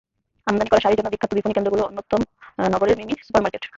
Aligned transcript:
আমদানি 0.47 0.69
করা 0.69 0.83
শাড়ির 0.83 0.97
জন্য 0.99 1.09
বিখ্যাত 1.11 1.31
বিপণিকেন্দ্রগুলোর 1.35 1.87
অন্যতম 1.89 2.21
নগরের 2.73 2.97
মিমি 2.99 3.13
সুপার 3.19 3.43
মার্কেট। 3.43 3.63